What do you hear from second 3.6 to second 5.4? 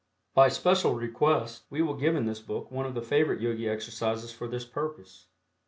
exercises for this purpose.